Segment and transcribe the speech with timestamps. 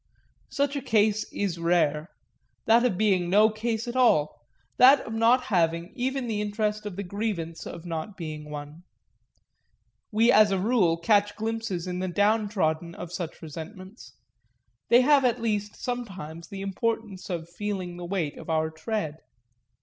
[0.49, 2.09] Such a case is rare
[2.65, 4.35] that of being no case at all,
[4.77, 8.81] that of not having even the interest of the grievance of not being one:
[10.11, 14.13] we as a rule catch glimpses in the down trodden of such resentments
[14.89, 19.19] they have at least sometimes the importance of feeling the weight of our tread.